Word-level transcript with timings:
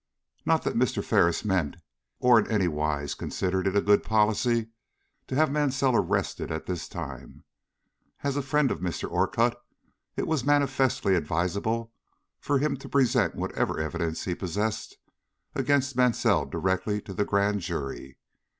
Not 0.47 0.63
that 0.63 0.73
Mr. 0.73 1.03
Ferris 1.03 1.45
meant, 1.45 1.75
or 2.17 2.39
in 2.39 2.47
anywise 2.47 3.13
considered 3.13 3.67
it 3.67 3.85
good 3.85 4.01
policy, 4.01 4.69
to 5.27 5.35
have 5.35 5.51
Mansell 5.51 5.95
arrested 5.95 6.51
at 6.51 6.65
this 6.65 6.87
time. 6.89 7.43
As 8.23 8.33
the 8.33 8.41
friend 8.41 8.71
of 8.71 8.79
Mr. 8.79 9.07
Orcutt, 9.07 9.55
it 10.15 10.25
was 10.25 10.43
manifestly 10.43 11.13
advisable 11.13 11.93
for 12.39 12.57
him 12.57 12.77
to 12.77 12.89
present 12.89 13.35
whatever 13.35 13.79
evidence 13.79 14.25
he 14.25 14.33
possessed 14.33 14.97
against 15.53 15.95
Mansell 15.95 16.47
directly 16.47 16.99
to 17.01 17.13
the 17.13 17.23
Grand 17.23 17.59
Jury. 17.59 18.17